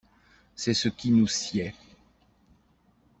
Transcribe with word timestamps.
C'est 0.55 0.73
ce 0.73 0.89
qui 0.89 1.11
nous 1.11 1.27
sied. 1.27 1.75